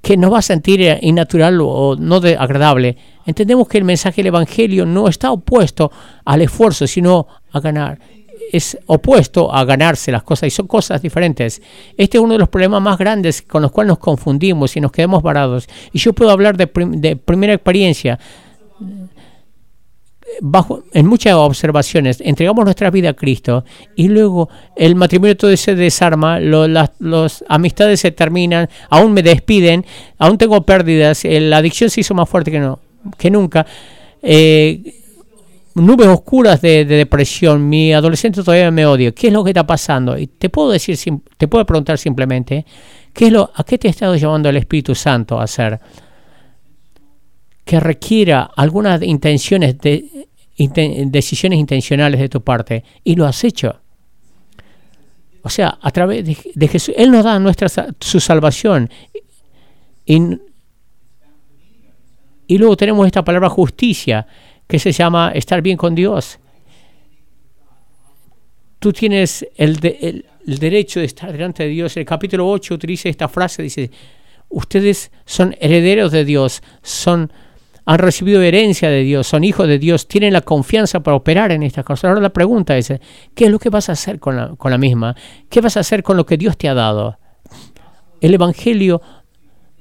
[0.00, 2.96] que nos va a sentir innatural o no de agradable.
[3.24, 5.92] Entendemos que el mensaje del Evangelio no está opuesto
[6.24, 8.00] al esfuerzo, sino a ganar
[8.52, 11.60] es opuesto a ganarse las cosas y son cosas diferentes.
[11.96, 14.92] Este es uno de los problemas más grandes con los cuales nos confundimos y nos
[14.92, 15.66] quedamos varados.
[15.92, 18.18] Y yo puedo hablar de, primera experiencia.
[20.40, 23.64] Bajo, en muchas observaciones, entregamos nuestra vida a Cristo
[23.96, 29.84] y luego el matrimonio todo se desarma, las amistades se terminan, aún me despiden,
[30.18, 32.80] aún tengo pérdidas, la adicción se hizo más fuerte que, no,
[33.18, 33.66] que nunca.
[34.22, 35.01] Eh,
[35.74, 40.18] nubes oscuras de, depresión, mi adolescente todavía me odia, ¿qué es lo que está pasando?
[40.18, 40.98] Y te puedo decir,
[41.36, 42.64] te puedo preguntar simplemente,
[43.12, 45.80] ¿qué es lo, ¿a qué te ha estado llevando el Espíritu Santo a hacer?
[47.64, 50.28] Que requiera algunas intenciones de
[51.06, 53.80] decisiones intencionales de tu parte y lo has hecho.
[55.42, 58.88] O sea, a través de, Jesús, Él nos da nuestra, su salvación.
[60.06, 60.38] Y,
[62.46, 64.26] y luego tenemos esta palabra justicia,
[64.72, 66.38] que se llama estar bien con Dios.
[68.78, 71.94] Tú tienes el, el, derecho de estar delante de Dios.
[71.98, 73.90] El capítulo 8 utiliza esta frase, dice,
[74.48, 77.30] ustedes son herederos de Dios, son
[77.84, 81.64] han recibido herencia de Dios, son hijos de Dios, tienen la confianza para operar en
[81.64, 82.06] estas cosas.
[82.06, 82.94] Ahora la pregunta es,
[83.34, 85.14] ¿qué es lo que vas a hacer con la, con la misma?
[85.50, 87.18] ¿Qué vas a hacer con lo que Dios te ha dado?
[88.22, 89.02] El Evangelio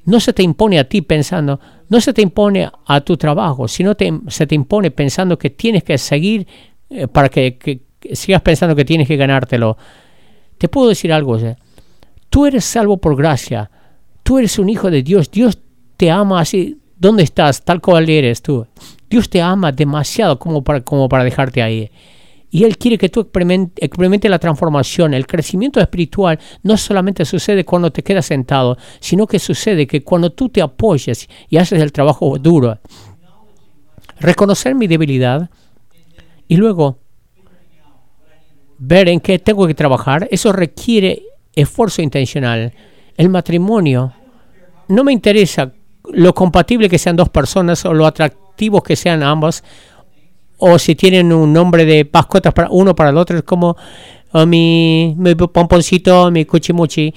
[0.04, 3.96] no se te impone a ti pensando, no se te impone a tu trabajo, sino
[3.96, 6.48] te, se te impone pensando que tienes que seguir
[6.90, 7.82] eh, para que,
[8.14, 9.78] sigas pensando que tienes que ganártelo.
[10.58, 11.38] Te puedo decir algo,
[12.30, 13.70] tú eres salvo por gracia,
[14.24, 15.60] tú eres un hijo de Dios, Dios
[15.98, 17.64] te ama así, ¿Dónde estás?
[17.64, 18.68] Tal cual eres tú.
[19.10, 21.90] Dios te ama demasiado como para, como para dejarte ahí.
[22.54, 25.14] Y Él quiere que tú experimente, la transformación.
[25.14, 30.34] El crecimiento espiritual no solamente sucede cuando te quedas sentado, sino que sucede que cuando
[30.34, 32.78] tú te apoyas y haces el trabajo duro.
[34.20, 35.50] Reconocer mi debilidad
[36.50, 37.00] y luego
[38.78, 41.24] ver en qué tengo que trabajar, eso requiere
[41.56, 42.74] esfuerzo intencional.
[43.16, 44.14] El matrimonio
[44.90, 45.72] no me interesa
[46.12, 49.64] lo compatible que sean dos personas o lo atractivos que sean ambos
[50.64, 53.76] o si tienen un nombre de mascotas para uno para el otro es como
[54.46, 57.14] mi, mi pomponcito, mi cuchimuchi.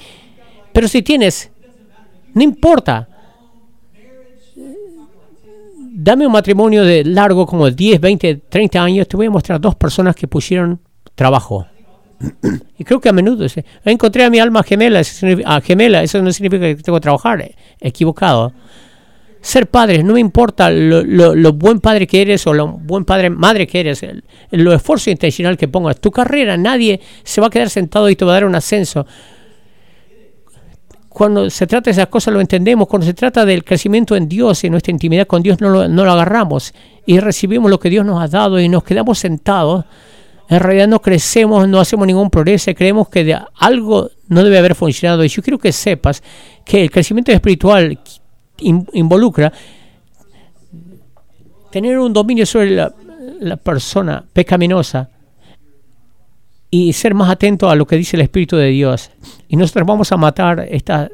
[0.73, 1.51] Pero si tienes,
[2.33, 3.09] no importa.
[5.97, 9.75] Dame un matrimonio de largo como 10, 20, 30 años, te voy a mostrar dos
[9.75, 10.81] personas que pusieron
[11.15, 11.67] trabajo.
[12.79, 13.47] y creo que a menudo
[13.85, 15.03] encontré a mi alma gemela,
[15.45, 18.53] a gemela, eso no significa que tengo que trabajar, equivocado
[19.45, 23.67] ser padre, no me importa lo, buen padre que eres o lo buen padre, madre
[23.67, 26.01] que eres, el, lo esfuerzo intencional que pongas.
[26.01, 29.07] Tu carrera, nadie se va a quedar sentado y te va a dar un ascenso.
[31.11, 34.65] Cuando se trata de esas cosas lo entendemos, cuando se trata del crecimiento en Dios
[34.65, 36.73] y nuestra intimidad con Dios no lo, no lo agarramos
[37.05, 39.85] y recibimos lo que Dios nos ha dado y nos quedamos sentados.
[40.49, 45.23] En realidad no crecemos, no hacemos ningún progreso, creemos que algo no debe haber funcionado.
[45.23, 46.23] Y yo quiero que sepas
[46.65, 47.99] que el crecimiento espiritual
[48.59, 49.53] involucra
[51.71, 55.11] tener un dominio sobre la, persona pecaminosa
[56.71, 59.11] y ser más atento a lo que dice el Espíritu de Dios.
[59.49, 61.11] Y nosotros vamos a matar estas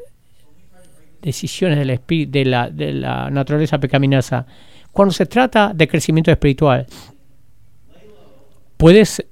[1.21, 4.45] decisiones del espíritu, de, la, de la naturaleza pecaminosa.
[4.91, 6.87] Cuando se trata de crecimiento espiritual,
[8.77, 9.23] puedes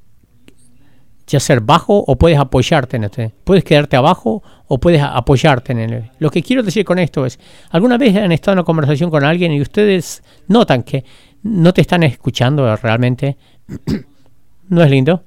[1.27, 3.31] ya ser bajo o puedes apoyarte en este.
[3.43, 6.11] Puedes quedarte abajo o puedes apoyarte en él.
[6.19, 7.39] Lo que quiero decir con esto es,
[7.71, 11.03] ¿alguna vez han estado en una conversación con alguien y ustedes notan que
[11.41, 13.35] no te están escuchando realmente?
[14.69, 15.23] ¿No es lindo?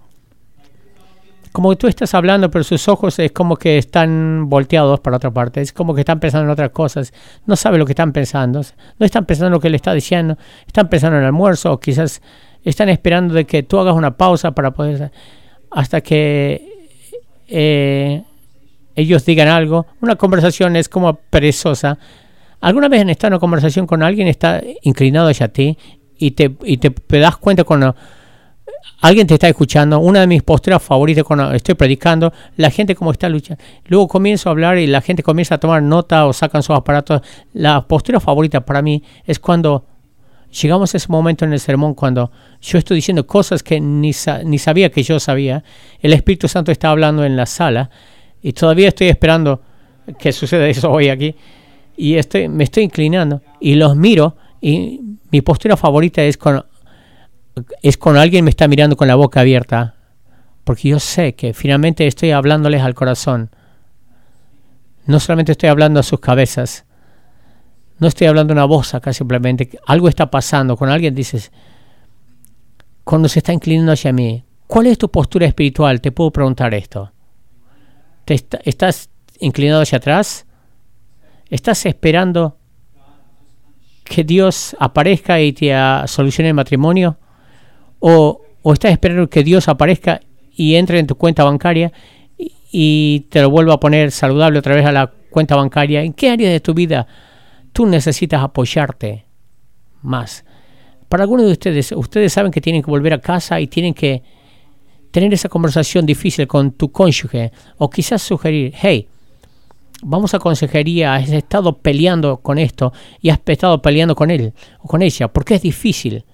[1.50, 5.60] Como tú estás hablando, pero sus ojos es como que están volteados para otra parte.
[5.60, 7.12] Es como que están pensando en otras cosas.
[7.44, 8.62] No sabe lo que están pensando.
[8.98, 10.38] No están pensando en lo que le está diciendo.
[10.66, 12.22] Están pensando en el almuerzo o quizás
[12.62, 15.10] están esperando de que tú hagas una pausa para poder
[15.70, 16.94] hasta que
[17.48, 18.22] eh,
[18.94, 19.86] ellos digan algo.
[20.00, 21.98] Una conversación es como perezosa.
[22.60, 25.76] ¿Alguna vez en estado en una conversación con alguien está inclinado hacia ti
[26.16, 27.96] y te, y te, das cuenta cuando
[29.00, 29.98] alguien te está escuchando?
[29.98, 33.62] Una de mis posturas favoritas cuando estoy predicando, la gente como está luchando.
[33.86, 37.22] Luego comienzo a hablar y la gente comienza a tomar nota o sacan sus aparatos.
[37.52, 39.86] La postura favorita para mí es cuando
[40.60, 44.12] llegamos a ese momento en el sermón cuando yo estoy diciendo cosas que ni,
[44.44, 45.64] ni sabía que yo sabía.
[46.00, 47.90] El Espíritu Santo está hablando en la sala
[48.42, 49.60] y todavía estoy esperando
[50.18, 51.34] que suceda eso hoy aquí.
[51.96, 55.00] Y estoy, me estoy inclinando y los miro y
[55.30, 56.64] mi postura favorita es con,
[57.82, 59.94] es cuando alguien me está mirando con la boca abierta.
[60.64, 63.50] Porque yo sé que finalmente estoy hablándoles al corazón.
[65.06, 66.84] No solamente estoy hablando a sus cabezas
[68.02, 69.78] no estoy hablando una voz acá simplemente.
[69.86, 70.76] Algo está pasando.
[70.76, 71.52] Con alguien dices,
[73.04, 76.00] cuando se está inclinando hacia mí, ¿cuál es tu postura espiritual?
[76.00, 77.12] Te puedo preguntar esto.
[78.24, 79.10] ¿Te ¿Estás
[79.40, 80.46] inclinado hacia atrás?
[81.50, 82.56] ¿Estás esperando
[84.04, 85.74] que Dios aparezca y te
[86.06, 87.18] solucione el matrimonio?
[87.98, 90.20] ¿O, ¿O, estás esperando que Dios aparezca
[90.54, 91.92] y entre en tu cuenta bancaria
[92.38, 96.02] y, y te lo vuelva a poner saludable otra vez a la cuenta bancaria?
[96.02, 97.06] ¿En qué área de tu vida
[97.72, 99.24] tú necesitas apoyarte
[100.02, 100.44] más.
[101.08, 104.22] Para algunos de ustedes, ustedes saben que tienen que volver a casa y tienen que
[105.12, 109.06] tener esa conversación difícil con tu cónyuge o quizás sugerir, hey,
[110.02, 114.88] vamos a consejería, has estado peleando con esto y has estado peleando con él o
[114.88, 116.24] con ella, porque es difícil.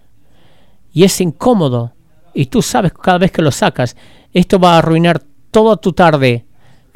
[0.94, 1.92] y es incómodo
[2.32, 3.96] y tú sabes cada vez que lo sacas,
[4.32, 6.46] esto va a arruinar toda tu tarde.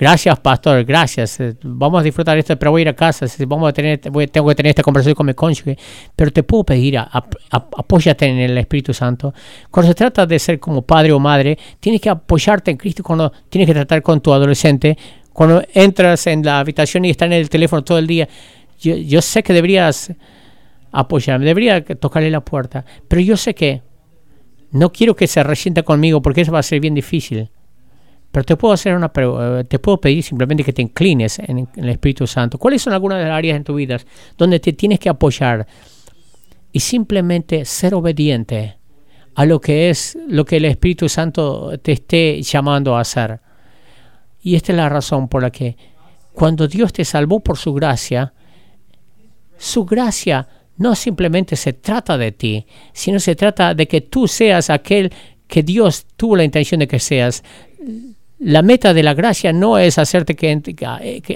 [0.02, 1.38] Gracias, pastor, gracias.
[1.38, 3.24] Eh, vamos a disfrutar esto, pero voy a ir a casa.
[3.46, 5.78] Vamos a tener, tengo que tener esta conversación con mi cónyuge.
[6.16, 9.32] Pero te puedo pedir, apóyate en el Espíritu Santo.
[9.70, 13.32] Cuando se trata de ser como padre o madre, tienes que apoyarte en Cristo cuando
[13.48, 14.98] tienes que tratar con tu adolescente.
[15.32, 18.28] Cuando entras en la habitación y está en el teléfono todo el día,
[18.80, 20.12] yo, yo sé que deberías
[20.90, 23.82] apoyarme, debería tocarle la puerta, pero yo sé que
[24.72, 27.48] no quiero que se resienta conmigo porque eso va a ser bien difícil.
[28.32, 31.88] Pero te puedo hacer una eh, te puedo pedir simplemente que te inclines en, el
[31.90, 32.58] Espíritu Santo.
[32.58, 33.98] ¿Cuáles son algunas de las áreas en tu vida
[34.38, 35.66] donde te tienes que apoyar
[36.72, 38.78] y simplemente ser obediente
[39.34, 43.40] a lo que es lo que el Espíritu Santo te esté llamando a hacer?
[44.40, 45.76] Y esta es la razón por la que
[46.32, 48.32] cuando Dios te salvó por su gracia,
[49.58, 54.70] su gracia no simplemente se trata de ti, sino se trata de que tú seas
[54.70, 55.12] aquel
[55.46, 57.44] que Dios tuvo la intención de que seas.
[58.42, 60.60] La meta de la gracia no es hacerte que,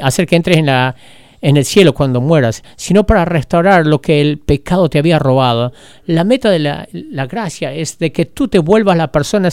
[0.03, 0.97] hacer que entres en, la,
[1.41, 5.73] en el cielo cuando mueras, sino para restaurar lo que el pecado te había robado.
[6.07, 9.49] La meta de la, gracia es de que tú te vuelvas la persona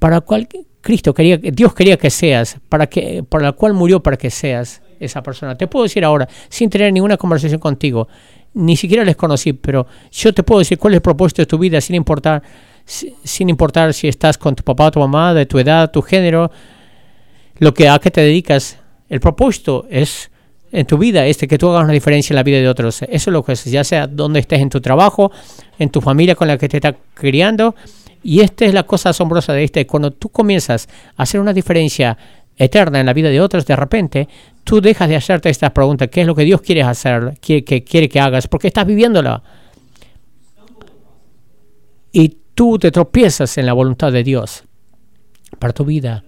[0.00, 0.48] para la cual
[0.80, 4.82] Cristo quería, Dios quería que seas, para, que, para la cual murió para que seas
[4.98, 5.56] esa persona.
[5.56, 8.08] Te puedo decir ahora, sin tener ninguna conversación contigo,
[8.54, 11.58] ni siquiera les conocí, pero yo te puedo decir cuál es el propósito de tu
[11.58, 12.42] vida sin importar,
[12.90, 16.50] sin importar si estás con tu papá o tu mamá, de tu edad, tu género,
[17.58, 18.78] lo que a qué te dedicas.
[19.08, 20.30] El propósito es
[20.72, 23.02] en tu vida este que tú hagas una diferencia en la vida de otros.
[23.02, 25.30] Eso es lo que es, ya sea donde estés en tu trabajo,
[25.78, 27.74] en tu familia con la que te estás criando.
[28.22, 32.16] Y esta es la cosa asombrosa de este, cuando tú comienzas a hacer una diferencia
[32.56, 34.28] eterna en la vida de otros, de repente
[34.64, 37.82] tú dejas de hacerte estas preguntas, ¿qué es lo que Dios quiere hacer, quiere que,
[37.82, 38.46] quiere que hagas?
[38.48, 39.42] Porque estás viviéndola.
[42.12, 44.64] Y tú te tropiezas en la voluntad de Dios
[45.58, 46.24] para tu vida.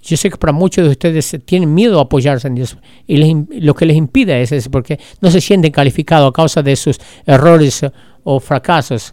[0.00, 3.74] Yo sé que para muchos de ustedes tienen miedo a apoyarse en Dios y lo
[3.74, 7.84] que les impide es, es porque no se sienten calificados a causa de sus errores
[8.22, 9.12] o fracasos.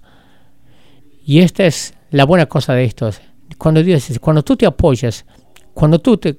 [1.25, 3.09] Y esta es la buena cosa de esto.
[3.57, 5.25] Cuando Dios dice, cuando tú te apoyas,
[5.73, 6.37] cuando tú te,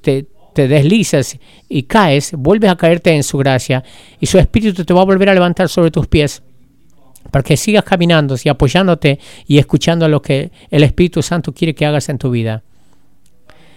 [0.00, 3.84] te, te deslizas y caes, vuelves a caerte en su gracia
[4.18, 6.42] y su espíritu te va a volver a levantar sobre tus pies
[7.32, 9.18] para que sigas caminando y apoyándote
[9.48, 12.62] y escuchando lo que el Espíritu Santo quiere que hagas en tu vida.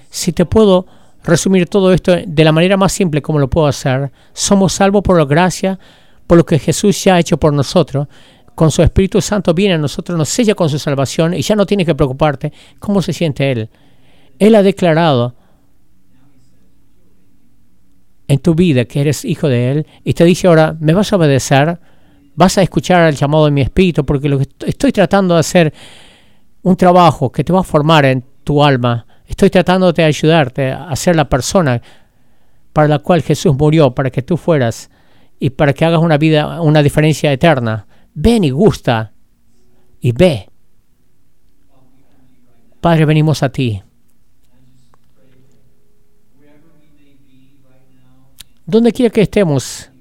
[0.10, 0.86] Si te puedo
[1.24, 5.18] resumir todo esto de la manera más simple como lo puedo hacer, somos salvos por
[5.18, 5.80] la gracia,
[6.28, 8.08] por lo que Jesús ya ha hecho por nosotros.
[8.56, 11.66] Con su Espíritu Santo viene a nosotros, nos sella con su salvación y ya no
[11.66, 13.70] tienes que preocuparte cómo se siente Él.
[14.38, 15.34] Él ha declarado
[18.28, 21.16] en tu vida que eres hijo de Él y te dice ahora, me vas a
[21.16, 21.80] obedecer,
[22.36, 25.74] vas a escuchar el llamado de mi espíritu porque lo que estoy tratando de hacer
[26.62, 29.06] un trabajo que te va a formar en tu alma.
[29.26, 31.82] Estoy tratando de ayudarte a ser la persona
[32.74, 34.90] para la cual Jesús murió, para que tú fueras
[35.40, 37.88] y para que hagas una vida, una diferencia eterna.
[38.14, 39.14] Ven y gusta
[40.00, 40.50] y ve.
[42.82, 43.82] Padre, venimos a ti.
[48.66, 49.92] donde quiera que estemos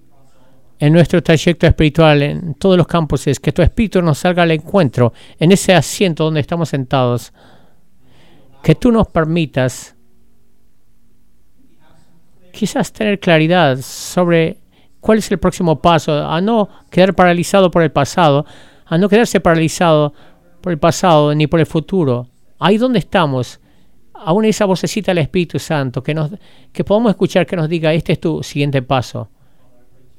[0.78, 4.50] en nuestro trayecto espiritual, en todos los campos, es que tu espíritu nos salga al
[4.50, 7.32] encuentro en ese asiento donde estamos sentados.
[8.62, 9.94] Que tú nos permitas
[12.52, 14.58] quizás tener claridad sobre
[15.00, 18.46] cuál es el próximo paso, a no quedar paralizado por el pasado,
[18.86, 20.14] a no quedarse paralizado
[20.62, 22.28] por el pasado ni por el futuro.
[22.58, 23.60] Ahí donde estamos,
[24.14, 26.30] aún esa vocecita del Espíritu Santo, que, nos,
[26.72, 29.28] que podamos escuchar que nos diga, este es tu siguiente paso,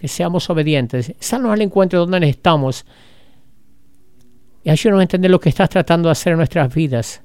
[0.05, 2.85] que seamos obedientes, salnos al encuentro donde estamos
[4.63, 7.23] y ayúdanos a entender lo que estás tratando de hacer en nuestras vidas,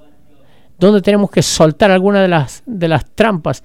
[0.78, 3.62] donde tenemos que soltar algunas de las, de las trampas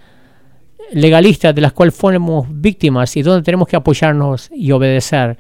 [0.92, 5.38] legalistas de las cuales fuimos víctimas y donde tenemos que apoyarnos y obedecer.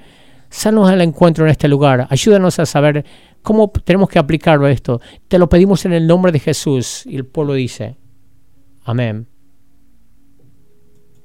[0.50, 3.04] Salnos al encuentro en este lugar, ayúdanos a saber
[3.42, 5.02] ¿Cómo tenemos que aplicarlo esto?
[5.28, 7.06] Te lo pedimos en el nombre de Jesús.
[7.06, 7.96] Y el pueblo dice,
[8.84, 9.28] amén.